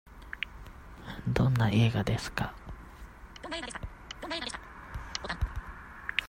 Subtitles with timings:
[1.27, 2.55] どんな映画ですか。